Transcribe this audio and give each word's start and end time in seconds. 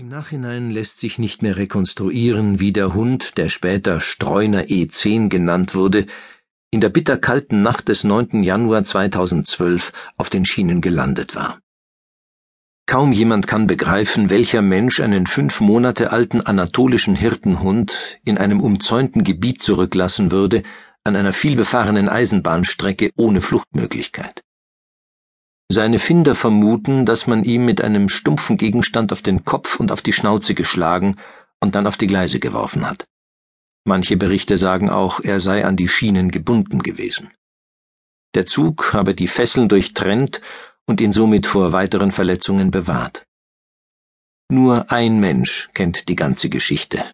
Im 0.00 0.08
Nachhinein 0.08 0.70
lässt 0.70 0.98
sich 0.98 1.18
nicht 1.18 1.42
mehr 1.42 1.58
rekonstruieren, 1.58 2.58
wie 2.58 2.72
der 2.72 2.94
Hund, 2.94 3.36
der 3.36 3.50
später 3.50 4.00
Streuner 4.00 4.62
E10 4.62 5.28
genannt 5.28 5.74
wurde, 5.74 6.06
in 6.70 6.80
der 6.80 6.88
bitterkalten 6.88 7.60
Nacht 7.60 7.90
des 7.90 8.02
9. 8.02 8.42
Januar 8.42 8.82
2012 8.82 9.92
auf 10.16 10.30
den 10.30 10.46
Schienen 10.46 10.80
gelandet 10.80 11.34
war. 11.34 11.60
Kaum 12.86 13.12
jemand 13.12 13.46
kann 13.46 13.66
begreifen, 13.66 14.30
welcher 14.30 14.62
Mensch 14.62 15.00
einen 15.00 15.26
fünf 15.26 15.60
Monate 15.60 16.12
alten 16.12 16.40
anatolischen 16.40 17.14
Hirtenhund 17.14 17.98
in 18.24 18.38
einem 18.38 18.60
umzäunten 18.60 19.22
Gebiet 19.22 19.60
zurücklassen 19.60 20.30
würde, 20.30 20.62
an 21.04 21.14
einer 21.14 21.34
vielbefahrenen 21.34 22.08
Eisenbahnstrecke 22.08 23.10
ohne 23.16 23.42
Fluchtmöglichkeit. 23.42 24.42
Seine 25.72 26.00
Finder 26.00 26.34
vermuten, 26.34 27.06
dass 27.06 27.28
man 27.28 27.44
ihm 27.44 27.64
mit 27.64 27.80
einem 27.80 28.08
stumpfen 28.08 28.56
Gegenstand 28.56 29.12
auf 29.12 29.22
den 29.22 29.44
Kopf 29.44 29.78
und 29.78 29.92
auf 29.92 30.02
die 30.02 30.12
Schnauze 30.12 30.56
geschlagen 30.56 31.14
und 31.60 31.76
dann 31.76 31.86
auf 31.86 31.96
die 31.96 32.08
Gleise 32.08 32.40
geworfen 32.40 32.90
hat. 32.90 33.06
Manche 33.84 34.16
Berichte 34.16 34.56
sagen 34.56 34.90
auch, 34.90 35.20
er 35.20 35.38
sei 35.38 35.64
an 35.64 35.76
die 35.76 35.86
Schienen 35.86 36.32
gebunden 36.32 36.82
gewesen. 36.82 37.30
Der 38.34 38.46
Zug 38.46 38.94
habe 38.94 39.14
die 39.14 39.28
Fesseln 39.28 39.68
durchtrennt 39.68 40.40
und 40.86 41.00
ihn 41.00 41.12
somit 41.12 41.46
vor 41.46 41.72
weiteren 41.72 42.10
Verletzungen 42.10 42.72
bewahrt. 42.72 43.24
Nur 44.50 44.90
ein 44.90 45.20
Mensch 45.20 45.70
kennt 45.72 46.08
die 46.08 46.16
ganze 46.16 46.48
Geschichte. 46.48 47.04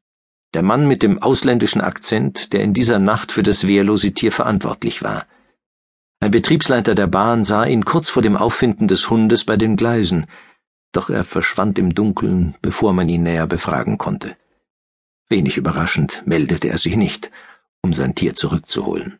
Der 0.54 0.62
Mann 0.62 0.88
mit 0.88 1.02
dem 1.02 1.22
ausländischen 1.22 1.82
Akzent, 1.82 2.54
der 2.54 2.62
in 2.62 2.72
dieser 2.72 3.00
Nacht 3.00 3.32
für 3.32 3.42
das 3.42 3.66
wehrlose 3.66 4.14
Tier 4.14 4.32
verantwortlich 4.32 5.02
war. 5.02 5.26
Ein 6.20 6.30
Betriebsleiter 6.30 6.94
der 6.94 7.06
Bahn 7.06 7.44
sah 7.44 7.64
ihn 7.66 7.84
kurz 7.84 8.08
vor 8.08 8.22
dem 8.22 8.36
Auffinden 8.36 8.88
des 8.88 9.10
Hundes 9.10 9.44
bei 9.44 9.56
den 9.56 9.76
Gleisen, 9.76 10.26
doch 10.92 11.10
er 11.10 11.24
verschwand 11.24 11.78
im 11.78 11.94
Dunkeln, 11.94 12.54
bevor 12.62 12.94
man 12.94 13.08
ihn 13.08 13.22
näher 13.22 13.46
befragen 13.46 13.98
konnte. 13.98 14.36
Wenig 15.28 15.58
überraschend 15.58 16.22
meldete 16.24 16.68
er 16.68 16.78
sich 16.78 16.96
nicht, 16.96 17.30
um 17.82 17.92
sein 17.92 18.14
Tier 18.14 18.34
zurückzuholen. 18.34 19.18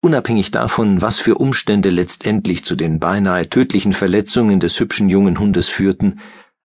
Unabhängig 0.00 0.50
davon, 0.50 1.02
was 1.02 1.18
für 1.18 1.36
Umstände 1.36 1.90
letztendlich 1.90 2.64
zu 2.64 2.74
den 2.74 2.98
beinahe 2.98 3.48
tödlichen 3.48 3.92
Verletzungen 3.92 4.60
des 4.60 4.80
hübschen 4.80 5.10
jungen 5.10 5.38
Hundes 5.38 5.68
führten, 5.68 6.20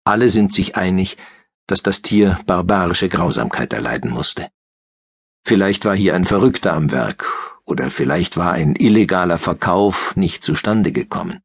alle 0.04 0.30
sind 0.30 0.52
sich 0.52 0.76
einig, 0.76 1.18
dass 1.68 1.84
das 1.84 2.02
Tier 2.02 2.40
barbarische 2.46 3.10
Grausamkeit 3.10 3.72
erleiden 3.74 4.12
musste. 4.12 4.50
Vielleicht 5.46 5.86
war 5.86 5.96
hier 5.96 6.16
ein 6.16 6.26
Verrückter 6.26 6.74
am 6.74 6.92
Werk 6.92 7.53
oder 7.66 7.90
vielleicht 7.90 8.38
war 8.38 8.54
ein 8.54 8.76
illegaler 8.76 9.38
Verkauf 9.38 10.16
nicht 10.16 10.44
zustande 10.44 10.92
gekommen. 10.92 11.40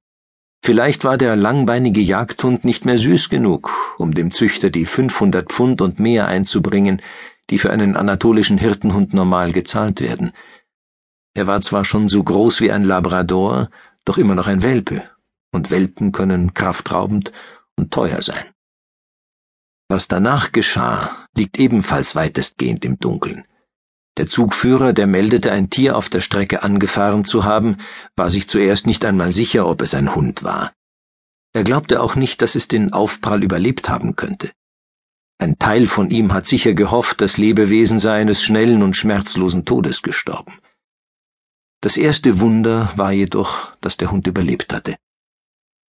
Vielleicht 0.64 1.04
war 1.04 1.16
der 1.16 1.36
langbeinige 1.36 2.00
Jagdhund 2.00 2.64
nicht 2.64 2.84
mehr 2.84 2.98
süß 2.98 3.28
genug, 3.28 3.70
um 3.96 4.14
dem 4.14 4.30
Züchter 4.30 4.70
die 4.70 4.84
500 4.84 5.50
Pfund 5.50 5.80
und 5.80 6.00
mehr 6.00 6.26
einzubringen, 6.26 7.00
die 7.50 7.58
für 7.58 7.70
einen 7.70 7.96
anatolischen 7.96 8.58
Hirtenhund 8.58 9.14
normal 9.14 9.52
gezahlt 9.52 10.00
werden. 10.00 10.32
Er 11.34 11.46
war 11.46 11.60
zwar 11.60 11.84
schon 11.84 12.08
so 12.08 12.22
groß 12.22 12.60
wie 12.60 12.72
ein 12.72 12.84
Labrador, 12.84 13.70
doch 14.04 14.18
immer 14.18 14.34
noch 14.34 14.46
ein 14.46 14.62
Welpe, 14.62 15.08
und 15.52 15.70
Welpen 15.70 16.12
können 16.12 16.52
kraftraubend 16.52 17.32
und 17.76 17.92
teuer 17.92 18.22
sein. 18.22 18.44
Was 19.88 20.08
danach 20.08 20.52
geschah, 20.52 21.26
liegt 21.34 21.58
ebenfalls 21.58 22.14
weitestgehend 22.14 22.84
im 22.84 22.98
Dunkeln. 22.98 23.44
Der 24.18 24.26
Zugführer, 24.26 24.92
der 24.92 25.06
meldete, 25.06 25.52
ein 25.52 25.70
Tier 25.70 25.96
auf 25.96 26.08
der 26.08 26.20
Strecke 26.20 26.64
angefahren 26.64 27.24
zu 27.24 27.44
haben, 27.44 27.76
war 28.16 28.30
sich 28.30 28.48
zuerst 28.48 28.88
nicht 28.88 29.04
einmal 29.04 29.30
sicher, 29.30 29.66
ob 29.68 29.80
es 29.80 29.94
ein 29.94 30.14
Hund 30.14 30.42
war. 30.42 30.72
Er 31.52 31.62
glaubte 31.62 32.02
auch 32.02 32.16
nicht, 32.16 32.42
dass 32.42 32.56
es 32.56 32.66
den 32.66 32.92
Aufprall 32.92 33.44
überlebt 33.44 33.88
haben 33.88 34.16
könnte. 34.16 34.50
Ein 35.38 35.56
Teil 35.60 35.86
von 35.86 36.10
ihm 36.10 36.32
hat 36.32 36.48
sicher 36.48 36.74
gehofft, 36.74 37.20
das 37.20 37.38
Lebewesen 37.38 38.00
sei 38.00 38.20
eines 38.20 38.42
schnellen 38.42 38.82
und 38.82 38.96
schmerzlosen 38.96 39.64
Todes 39.64 40.02
gestorben. 40.02 40.58
Das 41.80 41.96
erste 41.96 42.40
Wunder 42.40 42.92
war 42.96 43.12
jedoch, 43.12 43.76
dass 43.80 43.98
der 43.98 44.10
Hund 44.10 44.26
überlebt 44.26 44.72
hatte. 44.72 44.96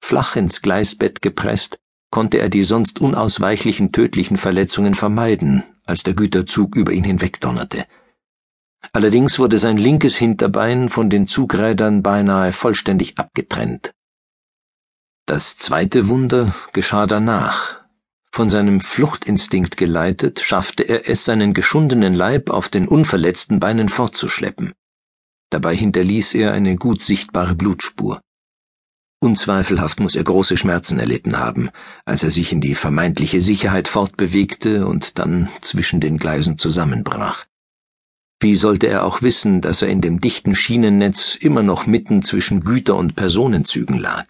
Flach 0.01 0.35
ins 0.35 0.61
Gleisbett 0.61 1.23
gepresst, 1.23 1.79
konnte 2.11 2.38
er 2.38 2.50
die 2.50 2.63
sonst 2.63 3.01
unausweichlichen 3.01 3.91
tödlichen 3.91 4.38
Verletzungen 4.38 4.94
vermeiden, 4.94 5.63
als 5.88 6.03
der 6.03 6.13
Güterzug 6.13 6.75
über 6.75 6.91
ihn 6.91 7.03
hinwegdonnerte. 7.03 7.88
Allerdings 8.91 9.40
wurde 9.40 9.57
sein 9.57 9.78
linkes 9.78 10.16
Hinterbein 10.16 10.90
von 10.90 11.09
den 11.09 11.28
Zugrädern 11.28 12.01
beinahe 12.01 12.51
vollständig 12.53 13.17
abgetrennt. 13.17 13.94
Das 15.25 15.57
zweite 15.57 16.07
Wunder 16.07 16.56
geschah 16.73 17.06
danach. 17.06 17.79
Von 18.31 18.50
seinem 18.50 18.79
Fluchtinstinkt 18.79 19.78
geleitet, 19.78 20.40
schaffte 20.40 20.84
er 20.84 21.09
es, 21.09 21.25
seinen 21.25 21.53
geschundenen 21.53 22.13
Leib 22.13 22.50
auf 22.50 22.69
den 22.69 22.88
unverletzten 22.88 23.59
Beinen 23.59 23.90
fortzuschleppen. 23.90 24.73
Dabei 25.50 25.75
hinterließ 25.75 26.35
er 26.35 26.53
eine 26.53 26.75
gut 26.75 27.01
sichtbare 27.01 27.56
Blutspur. 27.56 28.22
Unzweifelhaft 29.22 30.00
muss 30.00 30.16
er 30.16 30.23
große 30.23 30.57
Schmerzen 30.57 31.00
erlitten 31.00 31.38
haben, 31.38 31.72
als 32.06 32.23
er 32.23 32.29
sich 32.29 32.53
in 32.53 32.61
die 32.61 32.75
vermeintliche 32.75 33.41
Sicherheit 33.41 33.88
fortbewegte 33.88 34.88
und 34.88 35.19
dann 35.19 35.50
zwischen 35.59 36.00
den 36.00 36.17
Gleisen 36.17 36.57
zusammenbrach. 36.57 37.46
Wie 38.41 38.55
sollte 38.55 38.88
er 38.88 39.03
auch 39.03 39.22
wissen, 39.22 39.59
dass 39.59 39.81
er 39.81 39.89
in 39.89 40.00
dem 40.00 40.22
dichten 40.22 40.55
Schienennetz 40.55 41.35
immer 41.35 41.61
noch 41.61 41.85
mitten 41.85 42.22
zwischen 42.22 42.63
Güter- 42.63 42.95
und 42.95 43.16
Personenzügen 43.16 43.97
lag? 43.97 44.25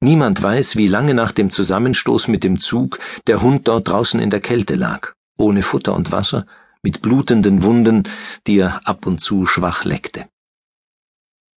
Niemand 0.00 0.42
weiß, 0.42 0.74
wie 0.74 0.88
lange 0.88 1.14
nach 1.14 1.30
dem 1.30 1.50
Zusammenstoß 1.50 2.26
mit 2.26 2.42
dem 2.42 2.58
Zug 2.58 2.98
der 3.28 3.40
Hund 3.40 3.68
dort 3.68 3.86
draußen 3.86 4.18
in 4.18 4.30
der 4.30 4.40
Kälte 4.40 4.74
lag, 4.74 5.12
ohne 5.38 5.62
Futter 5.62 5.94
und 5.94 6.10
Wasser, 6.10 6.44
mit 6.82 7.02
blutenden 7.02 7.62
Wunden, 7.62 8.02
die 8.48 8.58
er 8.58 8.80
ab 8.84 9.06
und 9.06 9.20
zu 9.20 9.46
schwach 9.46 9.84
leckte. 9.84 10.26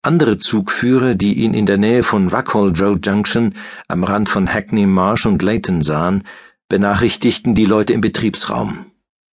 Andere 0.02 0.40
Zugführer, 0.40 1.16
die 1.16 1.36
ihn 1.36 1.54
in 1.54 1.66
der 1.66 1.78
Nähe 1.78 2.04
von 2.04 2.28
Rockhold 2.28 2.82
Road 2.82 3.06
Junction 3.08 3.56
am 3.88 4.04
Rand 4.04 4.28
von 4.28 4.54
Hackney 4.54 4.86
Marsh 4.86 5.26
und 5.26 5.42
Leighton 5.42 5.82
sahen, 5.82 6.28
benachrichtigten 6.68 7.56
die 7.56 7.64
Leute 7.64 7.94
im 7.94 8.02
Betriebsraum. 8.02 8.88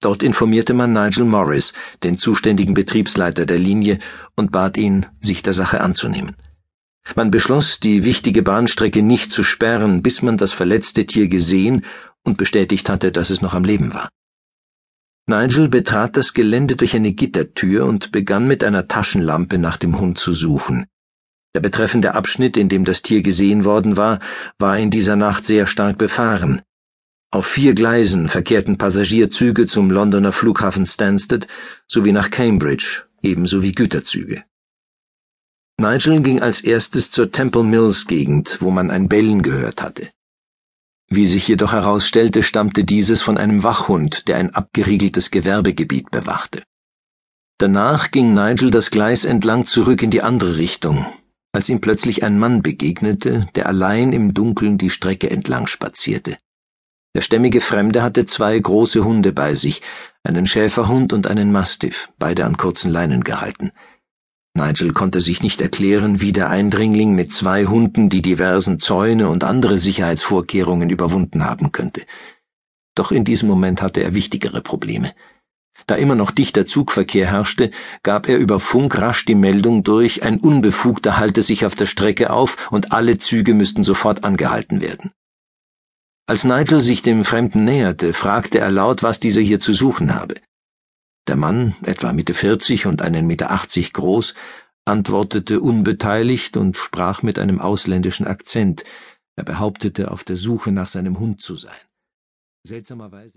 Dort 0.05 0.21
informierte 0.21 0.75
man 0.75 0.93
Nigel 0.93 1.25
Morris, 1.25 1.73
den 2.03 2.19
zuständigen 2.19 2.75
Betriebsleiter 2.75 3.47
der 3.47 3.57
Linie, 3.57 3.97
und 4.35 4.51
bat 4.51 4.77
ihn, 4.77 5.07
sich 5.19 5.41
der 5.41 5.53
Sache 5.53 5.81
anzunehmen. 5.81 6.35
Man 7.15 7.31
beschloss, 7.31 7.79
die 7.79 8.03
wichtige 8.03 8.43
Bahnstrecke 8.43 9.01
nicht 9.01 9.31
zu 9.31 9.41
sperren, 9.41 10.03
bis 10.03 10.21
man 10.21 10.37
das 10.37 10.51
verletzte 10.51 11.07
Tier 11.07 11.27
gesehen 11.27 11.85
und 12.23 12.37
bestätigt 12.37 12.87
hatte, 12.87 13.11
dass 13.11 13.31
es 13.31 13.41
noch 13.41 13.55
am 13.55 13.63
Leben 13.63 13.95
war. 13.95 14.09
Nigel 15.25 15.69
betrat 15.69 16.15
das 16.17 16.35
Gelände 16.35 16.75
durch 16.75 16.95
eine 16.95 17.13
Gittertür 17.13 17.87
und 17.87 18.11
begann 18.11 18.45
mit 18.45 18.63
einer 18.63 18.87
Taschenlampe 18.87 19.57
nach 19.57 19.77
dem 19.77 19.99
Hund 19.99 20.19
zu 20.19 20.33
suchen. 20.33 20.85
Der 21.55 21.61
betreffende 21.61 22.13
Abschnitt, 22.13 22.57
in 22.57 22.69
dem 22.69 22.85
das 22.85 23.01
Tier 23.01 23.23
gesehen 23.23 23.65
worden 23.65 23.97
war, 23.97 24.19
war 24.59 24.77
in 24.77 24.91
dieser 24.91 25.15
Nacht 25.15 25.45
sehr 25.45 25.65
stark 25.65 25.97
befahren. 25.97 26.61
Auf 27.35 27.47
vier 27.47 27.75
Gleisen 27.75 28.29
verkehrten 28.29 28.77
Passagierzüge 28.77 29.65
zum 29.65 29.91
Londoner 29.91 30.31
Flughafen 30.31 30.85
Stansted 30.85 31.49
sowie 31.85 32.13
nach 32.13 32.29
Cambridge, 32.29 33.03
ebenso 33.23 33.61
wie 33.61 33.73
Güterzüge. 33.73 34.45
Nigel 35.77 36.21
ging 36.21 36.41
als 36.41 36.61
erstes 36.61 37.11
zur 37.11 37.33
Temple 37.33 37.65
Mills 37.65 38.07
Gegend, 38.07 38.59
wo 38.61 38.71
man 38.71 38.89
ein 38.89 39.09
Bellen 39.09 39.41
gehört 39.41 39.81
hatte. 39.81 40.11
Wie 41.09 41.25
sich 41.25 41.45
jedoch 41.49 41.73
herausstellte, 41.73 42.41
stammte 42.41 42.85
dieses 42.85 43.21
von 43.21 43.37
einem 43.37 43.63
Wachhund, 43.63 44.29
der 44.29 44.37
ein 44.37 44.55
abgeriegeltes 44.55 45.29
Gewerbegebiet 45.29 46.11
bewachte. 46.11 46.63
Danach 47.57 48.11
ging 48.11 48.33
Nigel 48.33 48.71
das 48.71 48.91
Gleis 48.91 49.25
entlang 49.25 49.65
zurück 49.65 50.01
in 50.01 50.09
die 50.09 50.21
andere 50.21 50.55
Richtung, 50.55 51.05
als 51.51 51.67
ihm 51.67 51.81
plötzlich 51.81 52.23
ein 52.23 52.39
Mann 52.39 52.61
begegnete, 52.61 53.49
der 53.55 53.65
allein 53.65 54.13
im 54.13 54.33
Dunkeln 54.33 54.77
die 54.77 54.89
Strecke 54.89 55.29
entlang 55.29 55.67
spazierte. 55.67 56.37
Der 57.15 57.21
stämmige 57.21 57.61
Fremde 57.61 58.03
hatte 58.03 58.25
zwei 58.25 58.59
große 58.59 59.05
Hunde 59.05 59.31
bei 59.31 59.55
sich, 59.55 59.81
einen 60.25 60.45
Schäferhund 60.45 61.13
und 61.13 61.27
einen 61.27 61.49
Mastiff, 61.49 62.09
beide 62.19 62.43
an 62.43 62.57
kurzen 62.57 62.91
Leinen 62.91 63.23
gehalten. 63.23 63.71
Nigel 64.53 64.91
konnte 64.91 65.21
sich 65.21 65.41
nicht 65.41 65.61
erklären, 65.61 66.19
wie 66.19 66.33
der 66.33 66.49
Eindringling 66.49 67.15
mit 67.15 67.31
zwei 67.31 67.67
Hunden 67.67 68.09
die 68.09 68.21
diversen 68.21 68.79
Zäune 68.79 69.29
und 69.29 69.45
andere 69.45 69.77
Sicherheitsvorkehrungen 69.77 70.89
überwunden 70.89 71.45
haben 71.45 71.71
könnte. 71.71 72.01
Doch 72.95 73.13
in 73.13 73.23
diesem 73.23 73.47
Moment 73.47 73.81
hatte 73.81 74.03
er 74.03 74.13
wichtigere 74.13 74.59
Probleme. 74.59 75.13
Da 75.87 75.95
immer 75.95 76.15
noch 76.15 76.31
dichter 76.31 76.65
Zugverkehr 76.65 77.27
herrschte, 77.27 77.71
gab 78.03 78.27
er 78.27 78.37
über 78.37 78.59
Funk 78.59 78.97
rasch 78.97 79.23
die 79.23 79.35
Meldung 79.35 79.83
durch, 79.83 80.23
ein 80.23 80.41
Unbefugter 80.41 81.17
halte 81.17 81.43
sich 81.43 81.65
auf 81.65 81.75
der 81.75 81.85
Strecke 81.85 82.29
auf 82.29 82.71
und 82.73 82.91
alle 82.91 83.17
Züge 83.17 83.53
müssten 83.53 83.85
sofort 83.85 84.25
angehalten 84.25 84.81
werden. 84.81 85.11
Als 86.27 86.43
Nigel 86.43 86.81
sich 86.81 87.03
dem 87.03 87.23
Fremden 87.23 87.63
näherte, 87.63 88.11
fragte 88.13 88.59
er 88.59 88.71
laut, 88.71 89.03
was 89.03 89.19
dieser 89.19 89.41
hier 89.41 89.59
zu 89.59 89.73
suchen 89.73 90.15
habe. 90.15 90.35
Der 91.27 91.35
Mann, 91.35 91.75
etwa 91.83 92.13
Mitte 92.13 92.33
vierzig 92.33 92.87
und 92.87 93.01
einen 93.01 93.27
Meter 93.27 93.51
achtzig 93.51 93.93
groß, 93.93 94.33
antwortete 94.85 95.59
unbeteiligt 95.59 96.57
und 96.57 96.77
sprach 96.77 97.21
mit 97.23 97.39
einem 97.39 97.59
ausländischen 97.59 98.27
Akzent, 98.27 98.83
Er 99.35 99.43
behauptete, 99.43 100.11
auf 100.11 100.23
der 100.23 100.37
Suche 100.37 100.71
nach 100.71 100.87
seinem 100.87 101.19
Hund 101.19 101.41
zu 101.41 101.55
sein. 101.55 101.75
Seltsamerweise 102.63 103.33